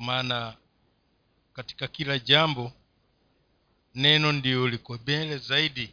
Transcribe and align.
kwa 0.00 0.06
maana 0.06 0.56
katika 1.52 1.88
kila 1.88 2.18
jambo 2.18 2.72
neno 3.94 4.32
ndio 4.32 4.68
liko 4.68 4.94
mbele 4.94 5.38
zaidi. 5.38 5.90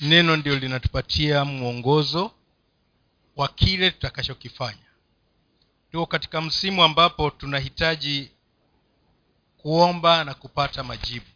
Neno 0.00 0.36
ndio 0.36 0.58
linatupatia 0.58 1.44
mwongozo 1.44 2.32
wa 3.36 3.48
kile 3.48 3.90
tutakachokifanya. 3.90 4.86
Tuko 5.92 6.06
katika 6.06 6.40
msimu 6.40 6.82
ambapo 6.82 7.30
tunahitaji 7.30 8.30
kuomba 9.58 10.24
na 10.24 10.34
kupata 10.34 10.82
majibu. 10.84 11.26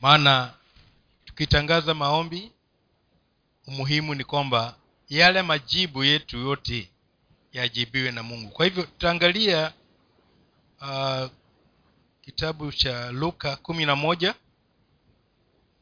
Maana 0.00 0.54
tukitangaza 1.24 1.94
maombi 1.94 2.52
umuhimu 3.66 4.14
ni 4.14 4.24
kwamba 4.24 4.76
yale 5.08 5.42
majibu 5.42 6.04
yetu 6.04 6.38
yote 6.38 6.90
yajibiwe 7.56 8.10
na 8.12 8.22
mungu. 8.22 8.50
Kwa 8.50 8.64
hivyo 8.64 8.82
tutaangalia 8.82 9.72
uh, 10.80 11.30
kitabu 12.20 12.72
cha 12.72 13.10
luka 13.12 13.56
kumi 13.56 13.86
na 13.86 13.96
moja. 13.96 14.34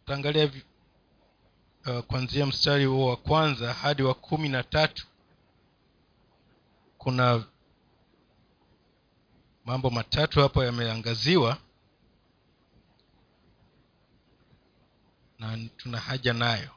Tutaangalia 0.01 0.51
uh, 1.87 1.99
kuanzia 2.01 2.47
mstari 2.47 2.85
huo 2.85 3.11
wa 3.11 3.17
kwanza 3.17 3.73
hadi 3.73 4.03
wa 4.03 4.15
kumi 4.15 4.49
na 4.49 4.63
tatu. 4.63 5.07
Kuna 6.99 7.45
mambo 9.65 9.91
matatu 9.91 10.41
hapo 10.41 10.65
yameangaziwa 10.65 11.57
na 15.39 15.59
tuna 15.77 15.99
haja 16.01 16.33
nayo 16.33 16.71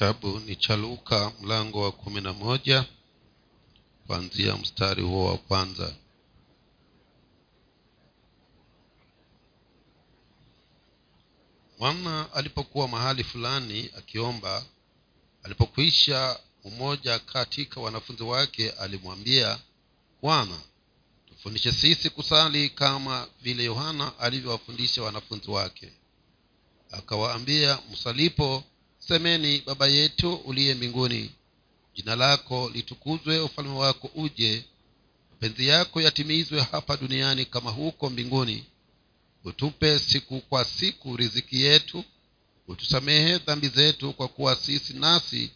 kitabu 0.00 0.38
ni 0.40 0.56
cha 0.56 0.76
luka 0.76 1.32
mlango 1.40 1.82
wa 1.82 1.92
kumi 1.92 2.20
na 2.20 2.32
moja 2.32 2.84
kuanzia 4.06 4.56
mstari 4.56 5.02
huo 5.02 5.24
wa 5.26 5.38
kwanza. 5.38 5.94
Mwana 11.78 12.32
alipokuwa 12.32 12.88
mahali 12.88 13.24
fulani 13.24 13.90
akiomba 13.98 14.64
alipokwisha 15.42 16.40
mmoja 16.64 17.18
katika 17.18 17.80
wanafunzi 17.80 18.22
wake 18.22 18.70
alimwambia 18.70 19.58
bwana 20.22 20.60
tufundishe 21.28 21.72
sisi 21.72 22.10
kusali 22.10 22.68
kama 22.70 23.28
vile 23.42 23.64
yohana 23.64 24.18
alivyowafundisha 24.18 25.02
wanafunzi 25.02 25.50
wake. 25.50 25.92
Akawaambia 26.90 27.78
msalipo 27.92 28.64
semeni 29.10 29.62
baba 29.66 29.86
yetu 29.88 30.34
uliye 30.34 30.74
mbinguni. 30.74 31.30
Jina 31.94 32.16
lako 32.16 32.70
litukuzwe 32.74 33.40
ufalme 33.40 33.70
wako 33.78 34.10
uje 34.14 34.64
mapenzi 35.30 35.66
yako 35.68 36.00
yatimizwe 36.00 36.60
hapa 36.62 36.96
duniani 36.96 37.44
kama 37.44 37.70
huko 37.70 38.10
mbinguni. 38.10 38.64
Utupe 39.44 39.98
siku 39.98 40.40
kwa 40.40 40.64
siku 40.64 41.16
riziki 41.16 41.62
yetu 41.62 42.04
utusamehe 42.68 43.38
dhambi 43.38 43.68
zetu 43.68 44.12
kwa 44.12 44.28
kuwa 44.28 44.56
sisi 44.56 44.92
nasi 44.92 45.50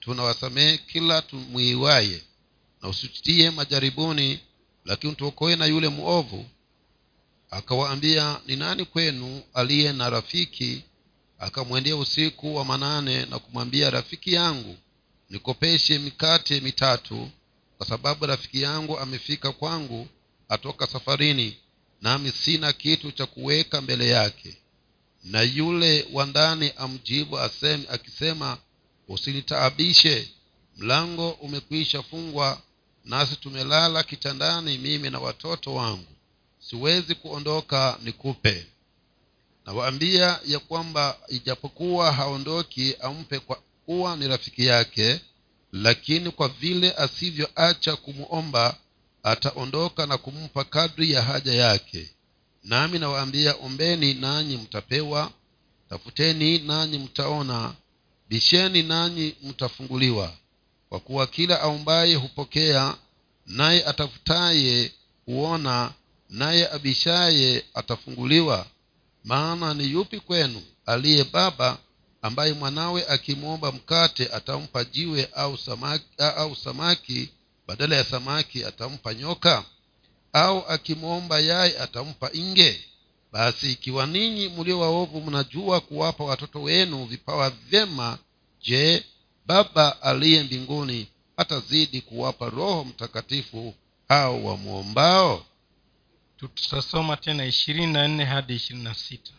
tunawasamehe 0.00 0.78
kila 0.78 1.22
tumwiwaye. 1.22 2.22
Na 2.82 2.88
usitie 2.88 3.50
majaribuni 3.50 4.40
lakini 4.84 5.14
tuokoe 5.14 5.56
na 5.56 5.66
yule 5.66 5.88
mwovu 5.88 6.46
akawaambia 7.50 8.40
ni 8.46 8.56
nani 8.56 8.84
kwenu 8.84 9.42
aliye 9.54 9.92
na 9.92 10.10
rafiki 10.10 10.82
akamwendea 11.38 11.96
usiku 11.96 12.56
wa 12.56 12.64
manane 12.64 13.26
na 13.26 13.38
kumwambia 13.38 13.90
rafiki 13.90 14.32
yangu 14.32 14.76
nikopeshe 15.30 15.98
mikate 15.98 16.60
mitatu 16.60 17.30
kwa 17.78 17.86
sababu 17.86 18.26
rafiki 18.26 18.62
yangu 18.62 18.98
amefika 18.98 19.52
kwangu 19.52 20.08
atoka 20.48 20.86
safarini 20.86 21.56
nami 22.02 22.32
sina 22.32 22.72
kitu 22.72 23.12
cha 23.12 23.26
kuweka 23.26 23.80
mbele 23.80 24.08
yake. 24.08 24.56
Na 25.24 25.42
yule 25.42 26.06
wa 26.12 26.26
ndani 26.26 26.72
amjibu 26.76 27.38
asemi 27.38 27.84
akisema 27.90 28.58
usinitaabishe 29.08 30.28
mlango 30.76 31.30
umekwisha 31.30 32.02
fungwa 32.02 32.62
nasi 33.04 33.36
tumelala 33.36 34.02
kitandani 34.02 34.78
mimi 34.78 35.10
na 35.10 35.18
watoto 35.20 35.74
wangu. 35.74 36.12
Siwezi 36.60 37.14
kuondoka 37.14 37.98
nikupe 38.02 38.66
nawaambia 39.66 40.40
ya 40.46 40.58
kwamba 40.58 41.18
ijapokuwa 41.28 42.12
haondoki 42.12 42.94
ampe 43.00 43.38
kwa 43.38 43.58
kuwa 43.86 44.16
ni 44.16 44.28
rafiki 44.28 44.66
yake 44.66 45.20
lakini 45.72 46.30
kwa 46.30 46.48
vile 46.48 46.92
asivyoacha 46.92 47.96
kumwomba 47.96 48.76
ataondoka 49.22 50.06
na 50.06 50.18
kumpa 50.18 50.64
kadri 50.64 51.10
ya 51.10 51.22
haja 51.22 51.52
yake. 51.54 52.10
Nami 52.64 52.98
nawaambia 52.98 53.54
ombeni 53.54 54.14
nanyi 54.14 54.56
mtapewa 54.56 55.30
tafuteni 55.90 56.58
nanyi 56.58 56.98
mtaona 56.98 57.74
bisheni 58.28 58.82
nanyi 58.82 59.34
mtafunguliwa. 59.42 60.32
Kwa 60.88 61.00
kuwa 61.00 61.26
kila 61.26 61.60
aombaye 61.60 62.14
hupokea 62.14 62.94
naye 63.46 63.84
atafutaye 63.84 64.92
huona 65.26 65.92
naye 66.30 66.68
abishaye 66.72 67.64
atafunguliwa 67.74 68.66
maana 69.26 69.74
ni 69.74 69.90
yupi 69.92 70.20
kwenu 70.20 70.62
aliye 70.86 71.24
baba 71.24 71.78
ambaye 72.22 72.52
mwanawe 72.52 73.06
akimwomba 73.08 73.72
mkate 73.72 74.28
atampa 74.32 74.84
jiwe 74.84 75.28
au 75.34 75.58
samaki, 75.58 76.04
au 76.36 76.56
samaki 76.56 77.28
badala 77.66 77.96
ya 77.96 78.04
samaki 78.04 78.64
atampa 78.64 79.14
nyoka? 79.14 79.64
Au 80.32 80.64
akimwomba 80.68 81.40
yai 81.40 81.76
atampa 81.76 82.30
nge 82.36 82.84
basi 83.32 83.72
ikiwa 83.72 84.06
ninyi 84.06 84.48
mlio 84.48 84.80
waovu 84.80 85.20
mnajua 85.20 85.80
kuwapa 85.80 86.24
watoto 86.24 86.62
wenu 86.62 87.04
vipawa 87.04 87.50
vyema 87.50 88.18
je 88.62 89.04
baba 89.46 90.02
aliye 90.02 90.42
mbinguni 90.42 91.08
atazidi 91.36 92.00
kuwapa 92.00 92.48
roho 92.50 92.84
mtakatifu 92.84 93.74
au 94.08 94.46
wamwombao 94.46 95.46
tutasoma 96.36 97.16
tena 97.16 97.44
ishirini 97.46 97.92
na 97.92 98.08
nne 98.08 98.24
hadi 98.24 98.54
ishirini 98.54 98.84
na 98.84 98.94
sita. 98.94 99.32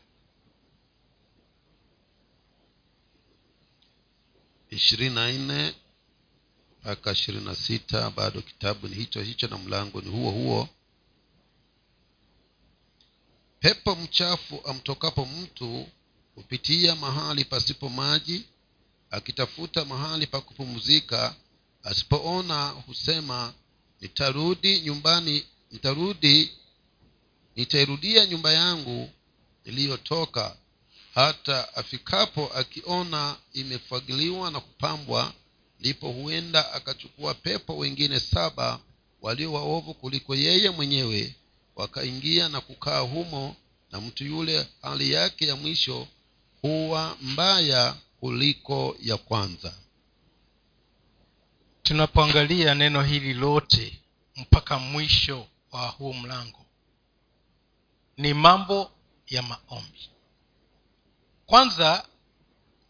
Ishirini 4.69 5.15
na 5.15 5.31
nne 5.31 5.73
mpaka 6.81 7.11
ishirini 7.11 7.45
na 7.45 7.55
sita 7.55 8.09
bado 8.11 8.41
kitabu 8.41 8.87
ni 8.87 8.95
hicho 8.95 9.21
hicho 9.21 9.47
na 9.47 9.57
mlango 9.57 10.01
ni 10.01 10.09
huo 10.09 10.31
huo. 10.31 10.69
Pepo 13.59 13.95
mchafu 13.95 14.61
amtokapo 14.65 15.25
mtu 15.25 15.87
hupitia 16.35 16.95
mahali 16.95 17.45
pasipo 17.45 17.89
maji 17.89 18.45
akitafuta 19.11 19.85
mahali 19.85 20.27
pa 20.27 20.41
kupumzika. 20.41 21.35
Asipoona 21.83 22.69
husema 22.69 23.53
nitarudi 24.01 24.79
nyumbani 24.81 25.43
nitarudi 25.71 26.56
nitairudia 27.57 28.25
nyumba 28.25 28.53
yangu 28.53 29.09
iliyotoka 29.65 30.57
hata 31.15 31.75
afikapo 31.75 32.51
akiona 32.55 33.37
imefagiliwa 33.53 34.51
na 34.51 34.59
kupambwa 34.59 35.33
ndipo 35.79 36.09
huenda 36.11 36.73
akachukua 36.73 37.33
pepo 37.33 37.77
wengine 37.77 38.19
saba 38.19 38.79
walio 39.21 39.53
waovu 39.53 39.93
kuliko 39.93 40.35
yeye 40.35 40.69
mwenyewe 40.69 41.35
wakaingia 41.75 42.49
na 42.49 42.61
kukaa 42.61 42.99
humo 42.99 43.55
na 43.91 44.01
mtu 44.01 44.23
yule 44.25 44.67
hali 44.81 45.11
yake 45.11 45.47
ya 45.47 45.55
mwisho 45.55 46.07
huwa 46.61 47.17
mbaya 47.21 47.95
kuliko 48.19 48.95
ya 49.01 49.17
kwanza. 49.17 49.73
Tunapoangalia 51.83 52.75
neno 52.75 53.03
hili 53.03 53.33
lote 53.33 53.99
mpaka 54.35 54.79
mwisho 54.79 55.47
wa 55.71 55.87
huu 55.87 56.13
mlango 56.13 56.66
ni 58.17 58.33
mambo 58.33 58.91
ya 59.27 59.41
maombi. 59.41 60.09
Kwanza 61.45 62.05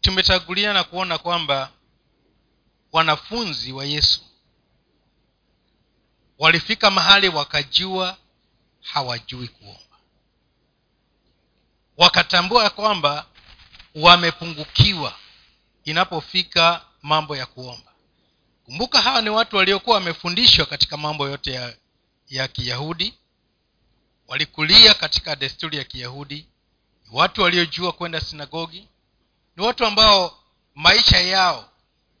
tumetangulia 0.00 0.72
na 0.72 0.84
kuona 0.84 1.18
kwamba 1.18 1.72
wanafunzi 2.92 3.72
wa 3.72 3.84
yesu 3.84 4.20
walifika 6.38 6.90
mahali 6.90 7.28
wakajua 7.28 8.16
hawajui 8.82 9.48
kuomba. 9.48 9.80
Wakatambua 11.96 12.70
kwamba 12.70 13.26
wamepungukiwa 13.94 15.14
inapofika 15.84 16.84
mambo 17.02 17.36
ya 17.36 17.46
kuomba. 17.46 17.92
Kumbuka 18.64 19.02
hawa 19.02 19.22
ni 19.22 19.30
watu 19.30 19.56
waliokuwa 19.56 19.96
wamefundishwa 19.96 20.66
katika 20.66 20.96
mambo 20.96 21.28
yote 21.28 21.52
ya, 21.52 21.76
ya 22.28 22.48
kiyahudi 22.48 23.14
walikulia 24.28 24.94
katika 24.94 25.36
desturi 25.36 25.76
ya 25.78 25.84
kiyahudi. 25.84 26.46
Ni 27.04 27.08
watu 27.18 27.42
waliojua 27.42 27.92
kwenda 27.92 28.20
sinagogi. 28.20 28.88
Ni 29.56 29.64
watu 29.66 29.86
ambao 29.86 30.38
maisha 30.74 31.20
yao 31.20 31.70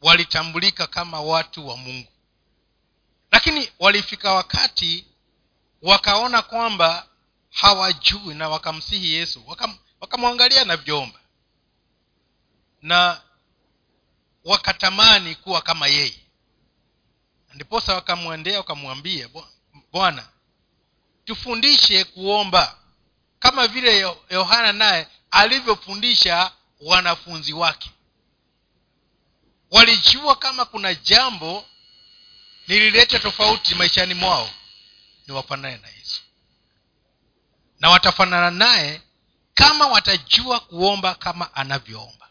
walitambulika 0.00 0.86
kama 0.86 1.20
watu 1.20 1.68
wa 1.68 1.76
mungu. 1.76 2.08
Lakini 3.32 3.72
walifika 3.78 4.32
wakati 4.32 5.06
wakaona 5.82 6.42
kwamba 6.42 7.06
hawajui 7.50 8.34
na 8.34 8.48
wakamsihi 8.48 9.12
yesu. 9.12 9.42
Wakam, 9.46 9.78
wakamwangalia 10.00 10.62
anavyoomba 10.62 11.18
na 12.82 13.20
wakatamani 14.44 15.34
kuwa 15.34 15.62
kama 15.62 15.86
yeye. 15.88 16.18
Ndiposa 17.54 17.94
wakamwendea 17.94 18.58
wakamwambia 18.58 19.28
bwana 19.92 20.28
tufundishe 21.28 22.04
kuomba. 22.04 22.76
Kama 23.38 23.66
vile 23.66 23.98
yohana 24.30 24.72
naye 24.72 25.08
alivyofundisha 25.30 26.52
wanafunzi 26.80 27.52
wake. 27.52 27.90
Walijua 29.70 30.36
kama 30.36 30.64
kuna 30.64 30.94
jambo 30.94 31.64
lilileta 32.66 33.18
tofauti 33.18 33.74
maishani 33.74 34.14
mwao. 34.14 34.50
Ni 35.26 35.34
wafanane 35.34 35.76
na 35.76 35.88
yesu. 35.88 36.20
Na 37.80 37.90
watafanana 37.90 38.50
naye 38.50 39.02
kama 39.54 39.86
watajua 39.86 40.60
kuomba 40.60 41.14
kama 41.14 41.54
anavyoomba. 41.54 42.28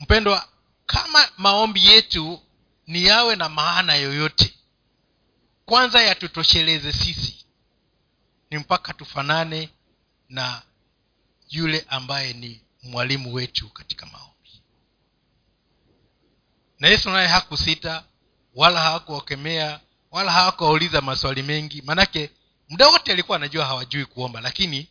Mpendwa 0.00 0.48
kama 0.86 1.28
maombi 1.36 1.86
yetu 1.86 2.42
ni 2.86 3.04
yawe 3.04 3.36
na 3.36 3.48
maana 3.48 3.94
yoyote 3.94 4.54
kwanza 5.66 6.02
yatutosheleze 6.02 6.92
sisi 6.92 7.43
ni 8.54 8.60
mpaka 8.60 8.92
tufanane 8.94 9.70
na 10.28 10.62
yule 11.50 11.84
ambaye 11.88 12.32
ni 12.32 12.60
mwalimu 12.82 13.34
wetu 13.34 13.68
katika 13.68 14.06
maombi. 14.06 14.62
Na 16.78 16.88
yesu 16.88 17.10
naye 17.10 17.28
hakusita 17.28 18.04
wala 18.54 18.80
hawakuwakemea 18.80 19.80
wala 20.10 20.32
hawakuwauliza 20.32 21.00
maswali 21.00 21.42
mengi. 21.42 21.82
Manake 21.82 22.30
muda 22.68 22.88
wote 22.88 23.12
alikuwa 23.12 23.36
anajua 23.36 23.66
hawajui 23.66 24.04
kuomba 24.06 24.40
lakini 24.40 24.88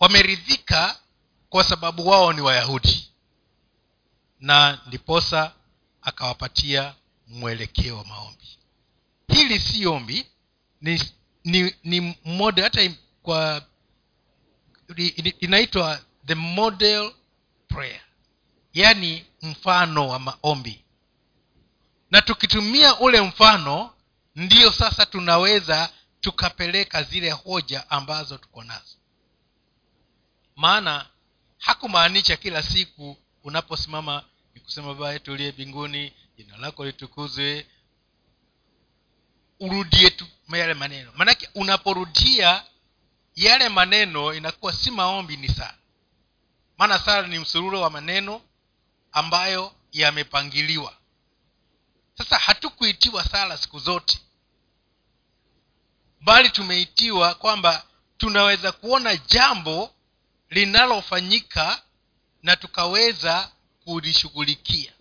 wameridhika 0.00 1.00
kwa 1.48 1.64
sababu 1.64 2.08
wao 2.08 2.32
ni 2.32 2.40
wayahudi. 2.40 3.10
Na 4.40 4.78
ndiposa 4.86 5.52
akawapatia 6.02 6.94
mwelekeo 7.26 7.96
wa 7.98 8.04
maombi. 8.04 8.58
Hili 9.28 9.60
si 9.60 9.86
ombi 9.86 10.26
ni 10.80 11.02
ni, 11.44 11.74
ni 11.84 12.18
model 12.24 12.64
hata 12.64 12.90
kwa 13.22 13.66
inaitwa 15.40 16.00
the 16.26 16.34
model 16.34 17.12
prayer. 17.68 18.00
Yaani 18.72 19.26
mfano 19.42 20.08
wa 20.08 20.18
maombi. 20.18 20.84
Na 22.10 22.22
tukitumia 22.22 22.98
ule 23.00 23.20
mfano 23.20 23.94
ndiyo 24.36 24.72
sasa 24.72 25.06
tunaweza 25.06 25.92
tukapeleka 26.20 27.02
zile 27.02 27.30
hoja 27.30 27.90
ambazo 27.90 28.38
tuko 28.38 28.64
nazo. 28.64 28.96
Maana 30.56 31.06
hakumaanisha 31.58 32.36
kila 32.36 32.62
siku 32.62 33.16
unaposimama 33.44 34.24
ni 34.54 34.60
kusema 34.60 34.94
baba 34.94 35.12
yetu 35.12 35.32
uliye 35.32 35.52
mbinguni 35.52 36.12
jina 36.36 36.56
lako 36.56 36.84
litukuzwe 36.84 37.66
urudie 39.60 40.10
tu 40.10 40.26
yale 40.52 40.74
maneno. 40.74 41.12
Maanake 41.16 41.48
unaporudia 41.54 42.64
yale 43.36 43.68
maneno 43.68 44.34
inakuwa 44.34 44.72
si 44.72 44.90
maombi 44.90 45.36
ni 45.36 45.48
sala 45.48 45.74
maana 46.80 46.98
sala 46.98 47.28
ni 47.28 47.38
msururo 47.38 47.80
wa 47.80 47.90
maneno 47.90 48.40
ambayo 49.12 49.72
yamepangiliwa. 49.92 50.96
Sasa 52.18 52.38
hatukuitiwa 52.38 53.24
sala 53.24 53.56
siku 53.58 53.78
zote. 53.78 54.18
Bali 56.20 56.50
tumeitiwa 56.50 57.34
kwamba 57.34 57.84
tunaweza 58.18 58.72
kuona 58.72 59.16
jambo 59.16 59.94
linalofanyika 60.50 61.82
na 62.42 62.56
tukaweza 62.56 63.50
kulishughulikia. 63.84 64.92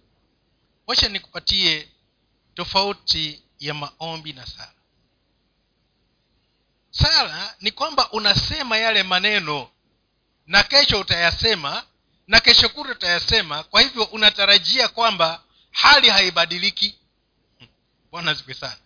Wacha 0.87 1.09
nikupatie 1.09 1.89
tofauti 2.53 3.43
ya 3.59 3.73
maombi 3.73 4.33
na 4.33 4.45
sala. 4.45 4.71
Sala 6.91 7.55
ni 7.61 7.71
kwamba 7.71 8.11
unasema 8.11 8.77
yale 8.77 9.03
maneno 9.03 9.69
na 10.47 10.63
kesho 10.63 10.99
utayasema 10.99 11.83
na 12.27 12.39
kesho 12.39 12.69
kura 12.69 12.91
utayasema 12.91 13.63
kwa 13.63 13.81
hivyo 13.81 14.03
unatarajia 14.03 14.87
kwamba 14.87 15.43
hali 15.71 16.09
haibadiliki. 16.09 16.95
Bwana 18.11 18.33
zikwe 18.33 18.53
sana. 18.53 18.77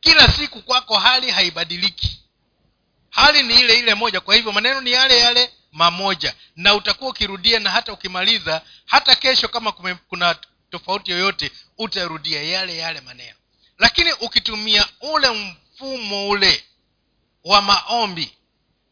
Kila 0.00 0.28
siku 0.32 0.62
kwako 0.62 0.98
hali 0.98 1.30
haibadiliki. 1.30 2.22
Hali 3.10 3.42
ni 3.42 3.60
ile 3.60 3.78
ile 3.78 3.94
moja 3.94 4.20
kwa 4.20 4.34
hivyo 4.34 4.52
maneno 4.52 4.80
ni 4.80 4.92
yale 4.92 5.18
yale 5.18 5.52
mamoja 5.72 6.34
na 6.56 6.74
utakuwa 6.74 7.10
ukirudia 7.10 7.60
na 7.60 7.70
hata 7.70 7.92
ukimaliza 7.92 8.62
hata 8.86 9.14
kesho 9.14 9.48
kama 9.48 9.72
kume, 9.72 9.94
kuna 9.94 10.36
tofauti 10.70 11.10
yoyote 11.10 11.50
utarudia 11.78 12.42
yale 12.42 12.76
yale 12.76 13.00
maneno 13.00 13.37
lakini 13.78 14.12
ukitumia 14.12 14.88
ule 15.00 15.30
mfumo 15.30 16.28
ule 16.28 16.64
wa 17.44 17.62
maombi 17.62 18.36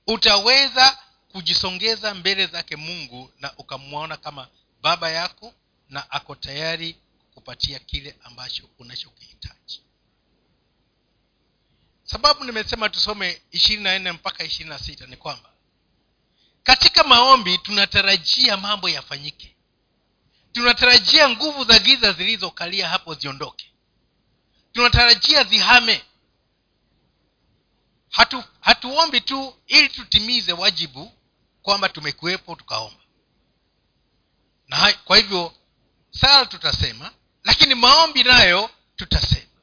utaweza 0.07 0.99
kujisongeza 1.33 2.15
mbele 2.15 2.47
zake 2.47 2.77
mungu 2.77 3.31
na 3.39 3.53
ukamwona 3.59 4.17
kama 4.17 4.49
baba 4.83 5.11
yako 5.11 5.55
na 5.89 6.11
ako 6.11 6.35
tayari 6.35 6.97
kupatia 7.35 7.79
kile 7.79 8.17
ambacho 8.25 8.69
unachokihitaji. 8.79 9.83
Sababu 12.05 12.45
nimesema 12.45 12.89
tusome 12.89 13.43
ishirini 13.51 13.85
na 13.85 13.99
nne 13.99 14.13
mpaka 14.13 14.45
ishirini 14.45 14.71
na 14.71 14.79
sita 14.79 15.07
ni 15.07 15.17
kwamba 15.17 15.51
katika 16.63 17.05
maombi 17.05 17.59
tunatarajia 17.59 18.57
mambo 18.57 18.89
yafanyike. 18.89 19.57
Tunatarajia 20.53 21.29
nguvu 21.29 21.65
za 21.65 21.79
giza 21.79 22.13
zilizokalia 22.13 22.89
hapo 22.89 23.15
ziondoke 23.15 23.73
tunatarajia 24.77 25.45
zihame 25.45 26.05
hatu 28.11 28.45
hatuombi 28.61 29.21
tu 29.21 29.57
ili 29.67 29.89
tutimize 29.89 30.53
wajibu 30.53 31.13
kwamba 31.63 31.89
tumekuwepo 31.89 32.57
tukaomba. 32.57 33.01
Na 34.69 34.93
kwa 34.93 35.17
hivyo 35.17 35.55
sala 36.11 36.47
tutasema 36.47 37.11
lakini 37.45 37.75
maombi 37.75 38.25
nayo 38.25 38.71
tutasema. 38.97 39.61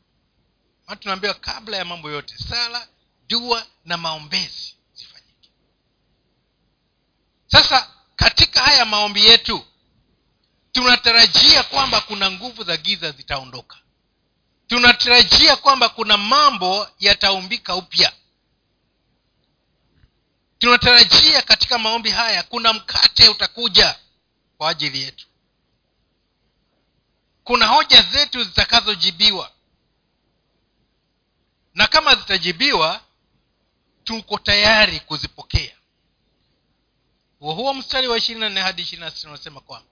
Maana 0.88 1.00
tunaambiwa 1.01 1.34
kabla 1.34 1.77
ya 1.77 1.86
mambo 1.86 2.12
yote 2.12 2.38
sala 2.38 2.88
dua 3.27 3.65
na 3.86 3.98
maombezi 3.98 4.75
zifanyike. 4.93 5.50
Sasa 7.48 7.93
katika 8.15 8.62
haya 8.62 8.86
maombi 8.86 9.25
yetu 9.25 9.65
tunatarajia 10.72 11.63
kwamba 11.63 12.01
kuna 12.01 12.32
nguvu 12.32 12.63
za 12.63 12.77
giza 12.77 13.12
zitaondoka 13.12 13.83
tunatarajia 14.74 15.56
kwamba 15.56 15.89
kuna 15.89 16.18
mambo 16.18 16.88
yataumbika 17.00 17.75
upya. 17.75 18.13
Tunatarajia 20.60 21.42
katika 21.42 21.77
maombi 21.80 22.10
haya 22.10 22.44
kuna 22.44 22.74
mkate 22.74 23.30
utakuja 23.30 23.96
kwa 24.58 24.70
ajili 24.70 25.01
yetu. 25.01 25.27
Kuna 27.44 27.68
hoja 27.68 28.01
zetu 28.01 28.44
zitakazojibiwa. 28.44 29.51
Na 31.74 31.88
kama 31.88 32.15
zitajibiwa 32.15 33.01
tuko 34.03 34.38
tayari 34.38 35.00
kuzipokea. 35.00 35.75
Huo 37.39 37.53
huo 37.53 37.74
mstari 37.74 38.08
wa 38.08 38.18
ishirini 38.18 38.39
na 38.39 38.50
nne 38.50 38.62
hadi 38.62 38.82
ishirini 38.82 39.06
na 39.06 39.12
sita 39.12 39.27
unasema 39.30 39.62
kwamba 39.62 39.89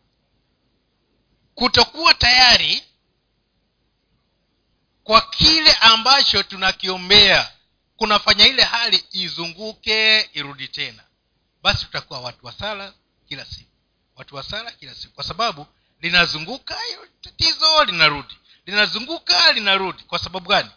kutokuwa 1.55 2.13
tayari 2.13 2.83
kwa 5.03 5.22
kile 5.22 5.74
ambacho 5.74 6.43
tunakiombea 6.43 7.51
kunafanya 7.98 8.48
ile 8.48 8.63
hali 8.63 9.03
izunguke 9.12 10.29
irudi 10.34 10.67
tena. 10.67 11.03
Basi 11.63 11.86
tutakuwa 11.86 12.20
watu 12.22 12.46
wa 12.46 12.51
sala 12.51 12.93
kila 13.27 13.46
siku. 13.46 13.72
Watu 14.15 14.36
wa 14.36 14.43
sala 14.43 14.72
kila 14.72 14.96
siku. 14.96 15.13
Kwa 15.13 15.24
sababu 15.24 15.67
linazunguka 16.01 16.77
tatizo 17.22 17.84
linarudi. 17.86 18.38
Linazunguka 18.65 19.51
linarudi. 19.51 20.03
Kwa 20.03 20.20
sababu 20.20 20.50
gani? 20.50 20.70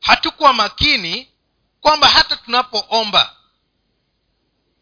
Hatukuwa 0.00 0.52
makini 0.52 1.28
kwamba 1.80 2.08
hata 2.08 2.36
tunapoomba 2.36 3.36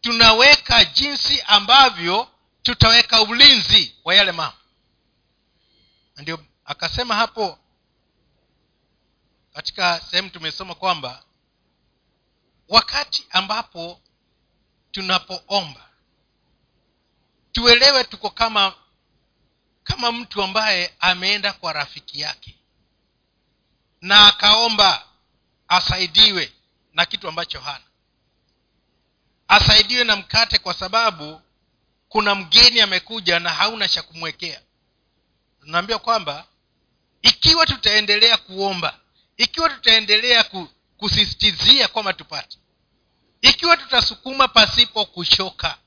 tunaweka 0.01 0.85
jinsi 0.85 1.41
ambavyo 1.41 2.27
tutaweka 2.63 3.21
ulinzi 3.21 3.95
wa 4.03 4.15
yale 4.15 4.31
mambo. 4.31 4.57
Ndio 6.17 6.45
akasema 6.65 7.15
hapo 7.15 7.59
katika 9.53 9.99
sehemu 10.11 10.29
tumesoma 10.29 10.75
kwamba 10.75 11.23
wakati 12.67 13.27
ambapo 13.29 14.01
tunapoomba 14.91 15.89
tuelewe 17.51 18.03
tuko 18.03 18.29
kama 18.29 18.75
kama 19.83 20.11
mtu 20.11 20.43
ambaye 20.43 20.95
ameenda 20.99 21.53
kwa 21.53 21.73
rafiki 21.73 22.19
yake 22.19 22.55
na 24.01 24.27
akaomba 24.27 25.07
asaidiwe 25.67 26.53
na 26.93 27.05
kitu 27.05 27.27
ambacho 27.27 27.59
hana. 27.59 27.83
Asaidiwe 29.47 30.03
na 30.03 30.15
mkate 30.15 30.57
kwa 30.59 30.73
sababu 30.73 31.41
kuna 32.09 32.35
mgeni 32.35 32.81
amekuja 32.81 33.39
na 33.39 33.49
hauna 33.49 33.87
cha 33.87 34.01
kumwekea. 34.01 34.61
Tunaambia 35.61 35.97
kwamba 35.99 36.45
ikiwa 37.21 37.65
tutaendelea 37.65 38.37
kuomba 38.37 38.99
ikiwa 39.43 39.69
tutaendelea 39.69 40.45
kusistizia 40.97 41.87
kwamba 41.87 42.13
tupate. 42.13 42.57
Ikiwa 43.41 43.77
tutasukuma 43.77 44.47
pasipo 44.47 45.05
kuchoka. 45.05 45.77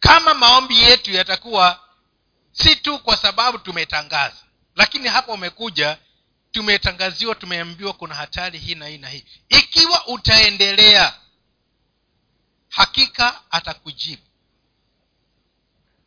Kama 0.00 0.34
maombi 0.34 0.78
yetu 0.80 1.12
yatakuwa 1.12 1.80
si 2.52 2.76
tu 2.76 2.98
kwa 2.98 3.16
sababu 3.16 3.58
tumetangaza 3.58 4.36
lakini 4.76 5.08
hapa 5.08 5.32
umekuja 5.32 5.98
tumetangaziwa 6.52 7.34
tumeambiwa 7.34 7.92
kuna 7.92 8.14
hatari 8.14 8.58
hii 8.58 8.74
na 8.74 8.86
hii 8.86 8.98
na 8.98 9.08
hii. 9.08 9.24
Ikiwa 9.48 10.06
utaendelea 10.06 11.14
hakika 12.68 13.40
atakujibu. 13.50 14.22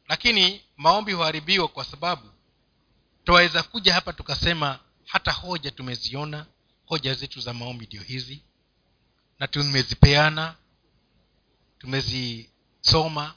Lakini 0.08 0.62
maombi 0.78 1.14
huharibiwa 1.14 1.68
kwa 1.68 1.86
sababu 1.86 2.30
twaweza 3.26 3.64
kuja 3.64 3.94
hapa 3.94 4.14
tukasema 4.14 4.80
hata 5.12 5.32
hoja 5.32 5.72
tumeziona 5.72 6.46
hoja 6.86 7.14
zetu 7.14 7.42
za 7.42 7.54
maombi 7.54 7.86
ndio 7.86 8.02
hizi. 8.02 8.42
Na 9.40 9.48
tumezipeana 9.48 10.56
tumezisoma. 11.80 13.36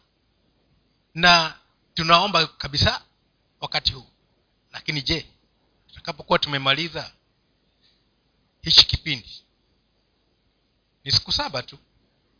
Na 1.14 1.59
tunaomba 1.95 2.47
kabisa 2.47 3.02
wakati 3.61 3.93
huu. 3.93 4.07
Lakini 4.73 5.02
je 5.02 5.26
tutakapokuwa 5.87 6.38
tumemaliza 6.38 7.12
hichi 8.62 8.87
kipindi? 8.87 9.43
Ni 11.04 11.12
siku 11.12 11.33
saba 11.33 11.62
tu. 11.62 11.78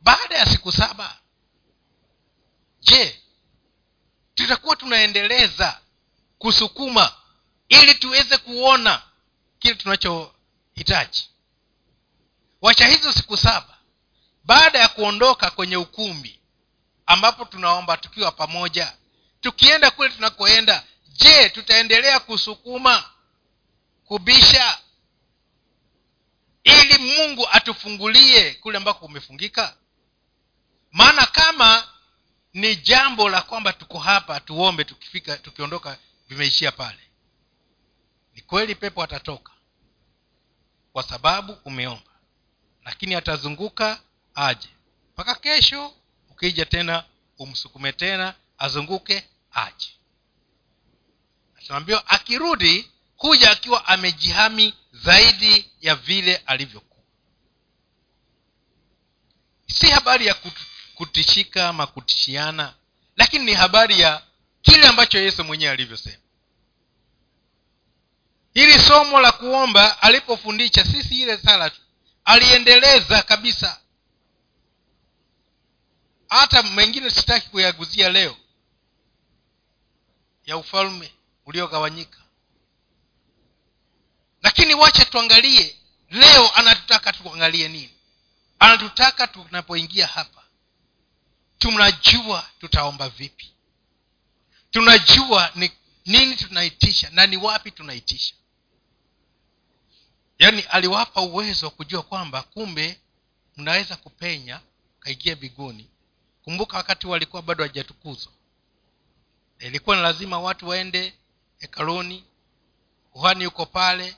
Baada 0.01 0.39
ya 0.39 0.47
siku 0.47 0.73
saba 0.73 1.19
je 2.81 3.23
tutakuwa 4.35 4.77
tunaendeleza 4.77 5.81
kusukuma 6.39 7.13
ili 7.69 7.95
tuweze 7.95 8.39
kuona 8.39 9.03
kile 9.65 9.75
tunachohitaji. 9.75 11.31
Wacha 12.61 12.87
hizo 12.87 13.13
siku 13.13 13.37
saba. 13.37 13.79
Baada 14.45 14.79
ya 14.79 14.89
kuondoka 14.89 15.51
kwenye 15.51 15.77
ukumbi 15.77 16.41
ambapo 17.07 17.45
tunaomba 17.45 17.97
tukiwa 17.97 18.33
pamoja 18.33 18.97
tukienda 19.41 19.91
kule 19.91 20.09
tunakoenda 20.09 20.85
je 21.13 21.49
tutaendelea 21.49 22.21
kusukuma 22.21 23.05
kubisha 24.05 24.79
ili 26.65 26.99
mungu 26.99 27.49
atufungulie 27.53 28.55
kule 28.55 28.77
ambako 28.79 29.07
umefungika? 29.07 29.77
Maana 30.93 31.27
kama 31.27 31.89
ni 32.55 32.77
jambo 32.77 33.29
la 33.29 33.43
kwamba 33.43 33.73
tuko 33.73 33.99
hapa 33.99 34.41
tuombe 34.41 34.85
tukifika 34.85 35.37
tukiondoka 35.39 35.99
vimeishia 36.29 36.73
pale. 36.73 37.01
Ni 38.35 38.41
kweli 38.43 38.75
pepo 38.75 39.03
atatoka 39.03 39.54
kwa 40.95 41.03
sababu 41.03 41.53
umeomba. 41.65 42.11
Lakini 42.85 43.15
atazunguka 43.15 44.01
aje. 44.35 44.69
Mpaka 45.13 45.35
kesho 45.35 45.95
ukija 46.31 46.67
tena 46.67 47.05
umsukume 47.39 47.93
tena 47.93 48.35
azunguke 48.59 49.29
aje. 49.53 49.89
Tunaambiwa 51.67 52.09
akirudi 52.09 52.91
kuja 53.17 53.51
akiwa 53.51 53.87
amejihami 53.87 54.75
zaidi 54.93 55.71
ya 55.81 55.95
vile 55.95 56.37
alivyokuwa. 56.37 57.05
Si 59.67 59.87
habari 59.91 60.27
ya 60.27 60.37
kutishika 60.95 61.69
ama 61.69 61.87
kutishiana 61.87 62.75
lakini 63.17 63.45
ni 63.45 63.55
habari 63.55 64.01
ya 64.01 64.23
kile 64.63 64.89
ambacho 64.89 65.19
yesu 65.19 65.45
mwenyewe 65.45 65.73
alivyosema 65.73 66.24
hili 68.55 68.81
somo 68.81 69.21
la 69.21 69.33
kuomba 69.33 70.03
alipofundisha 70.03 70.85
sisi 70.85 71.21
ile 71.21 71.39
sala 71.39 71.71
tu 71.71 71.81
aliendeleza 72.25 73.23
kabisa. 73.23 73.81
Hata 76.29 76.63
mengine 76.63 77.11
sitaki 77.11 77.49
kuyaguzia 77.49 78.09
leo 78.09 78.37
ya 80.47 80.57
ufalme 80.57 81.13
uliogawanyika. 81.47 82.19
Lakini 84.43 84.75
wacha 84.75 85.05
tuangalie 85.05 85.77
leo 86.11 86.51
anatutaka 86.55 87.13
tuangalie 87.13 87.69
nini? 87.69 87.95
Anatutaka 88.59 89.27
tunapoingia 89.27 90.07
hapa 90.07 90.43
tunajua 91.59 92.49
tutaomba 92.61 93.09
vipi? 93.09 93.53
Tunajua 94.71 95.51
ni 95.55 95.71
nini 96.07 96.37
tunaitisha 96.37 97.11
na 97.11 97.27
ni 97.27 97.37
wapi 97.37 97.71
tunaitisha 97.71 98.35
yaani 100.39 100.63
aliwapa 100.63 101.21
uwezo 101.21 101.67
wa 101.67 101.73
kujua 101.73 102.03
kwamba 102.03 102.43
kumbe 102.43 103.01
mnaweza 103.57 103.97
kupenya 103.97 104.61
kaingia 105.01 105.37
biguni 105.37 105.89
kumbuka 106.45 106.77
wakati 106.77 107.07
walikuwa 107.07 107.43
bado 107.43 107.65
hajatukuzwa 107.65 108.33
ilikuwa 109.59 109.97
ni 109.97 110.03
lazima 110.03 110.41
watu 110.41 110.69
waende 110.69 111.13
hekaluni 111.59 112.25
kuhani 113.11 113.45
yuko 113.45 113.67
pale 113.67 114.17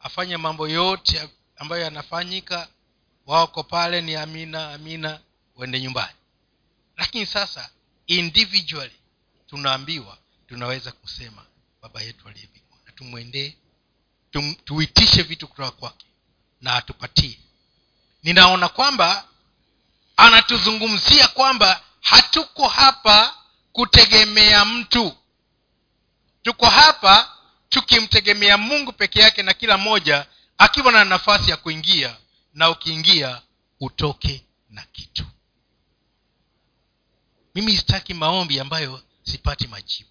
afanye 0.00 0.36
mambo 0.36 0.68
yote 0.68 1.28
ambayo 1.56 1.82
yanafanyika 1.82 2.68
wako 3.26 3.62
pale 3.62 4.00
ni 4.00 4.16
amina 4.16 4.72
amina 4.72 5.20
uende 5.56 5.80
nyumbani. 5.80 6.16
Lakini 6.96 7.26
sasa 7.26 7.70
individually 8.06 8.96
tunaambiwa 9.46 10.18
tunaweza 10.48 10.92
kusema 10.92 11.46
baba 11.82 12.02
yetu 12.02 12.28
aliye 12.28 12.46
mbinguni 12.50 12.80
na 12.86 12.92
tumwendee 12.92 13.54
tuitishe 14.64 15.22
vitu 15.22 15.48
kutoka 15.48 15.70
kwake 15.70 16.06
na 16.60 16.74
atupatie. 16.74 17.38
Ninaona 18.22 18.68
kwamba 18.68 19.28
anatuzungumzia 20.16 21.28
kwamba 21.28 21.82
hatuko 22.00 22.68
hapa 22.68 23.34
kutegemea 23.72 24.64
mtu. 24.64 25.16
Tuko 26.42 26.66
hapa 26.66 27.36
tukimtegemea 27.68 28.58
mungu 28.58 28.92
peke 28.92 29.20
yake 29.20 29.42
na 29.42 29.54
kila 29.54 29.78
mmoja 29.78 30.26
akiwa 30.58 30.92
na 30.92 31.04
nafasi 31.04 31.50
ya 31.50 31.56
kuingia 31.56 32.16
na 32.54 32.70
ukiingia 32.70 33.42
utoke 33.80 34.44
na 34.70 34.82
kitu. 34.82 35.26
Mimi 37.54 37.76
sitaki 37.76 38.14
maombi 38.14 38.60
ambayo 38.60 39.02
sipati 39.22 39.66
majibu. 39.68 40.10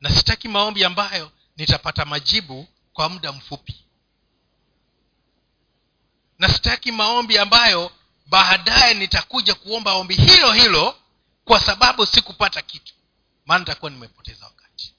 Na 0.00 0.10
sitaki 0.10 0.48
maombi 0.48 0.84
ambayo 0.84 1.30
nitapata 1.56 2.04
majibu 2.04 2.68
kwa 2.92 3.08
muda 3.08 3.32
mfupi. 3.32 3.84
Na 6.38 6.48
sitaki 6.48 6.92
maombi 6.92 7.38
ambayo 7.38 7.92
baadaye 8.26 8.94
nitakuja 8.94 9.54
kuomba 9.54 9.94
ombi 9.94 10.14
hilo 10.14 10.52
hilo 10.52 10.98
kwa 11.44 11.60
sababu 11.60 12.06
sikupata 12.06 12.62
kitu. 12.62 12.94
Maana 13.46 13.58
nitakuwa 13.58 13.90
nimepoteza 13.90 14.44
wakati. 14.44 14.94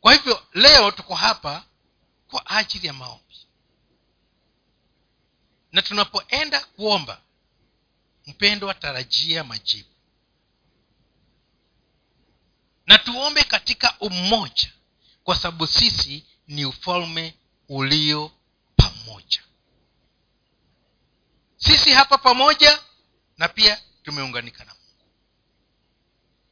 Kwa 0.00 0.12
hivyo 0.12 0.46
leo 0.54 0.90
tuko 0.90 1.14
hapa 1.14 1.64
kwa 2.30 2.46
ajili 2.50 2.86
ya 2.86 2.92
maombi. 2.92 3.24
Na 5.72 5.82
tunapoenda 5.82 6.60
kuomba 6.64 7.20
mpendwa 8.26 8.74
tarajia 8.74 9.44
majibu. 9.44 9.88
Na 12.86 12.98
tuombe 12.98 13.44
katika 13.44 13.98
umoja 14.00 14.72
kwa 15.28 15.36
sababu 15.36 15.66
sisi 15.66 16.24
ni 16.46 16.64
ufalme 16.64 17.34
ulio 17.68 18.32
pamoja. 18.76 19.42
Sisi 21.56 21.92
hapa 21.92 22.18
pamoja 22.18 22.82
na 23.38 23.48
pia 23.48 23.80
tumeunganika 24.02 24.64
na 24.64 24.74
mungu. 24.74 25.04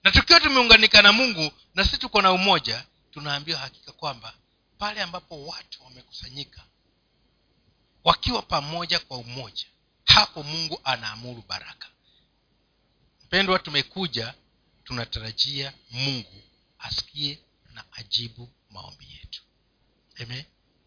Na 0.05 0.11
tukiwa 0.11 0.41
tumeunganika 0.41 1.03
na 1.03 1.13
mungu 1.13 1.53
na 1.75 1.85
sisi 1.85 1.99
tuko 1.99 2.23
na 2.23 2.33
umoja 2.33 2.87
tunaambiwa 3.11 3.59
hakika 3.59 3.93
kwamba 3.93 4.35
pale 4.79 5.03
ambapo 5.03 5.47
watu 5.47 5.85
wamekusanyika 5.85 6.63
wakiwa 8.05 8.43
pamoja 8.43 8.99
kwa 8.99 9.19
umoja 9.19 9.67
hapo 10.05 10.43
mungu 10.43 10.81
anaamuru 10.85 11.45
baraka. 11.49 11.89
Mpendwa 13.25 13.59
tumekuja 13.59 14.35
tunatarajia 14.85 15.73
mungu 15.91 16.43
asikie 16.79 17.39
na 17.75 17.85
ajibu 17.93 18.49
maombi 18.77 19.07
yetu. 19.15 19.41
Amen 20.23 20.45